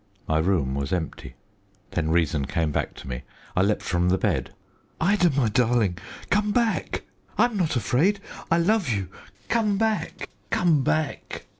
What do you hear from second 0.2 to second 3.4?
My room was empty. Then reason came back to me.